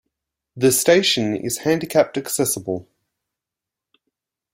The 0.55 0.71
station 0.71 1.35
is 1.35 1.59
handicapped-accessible. 1.59 2.89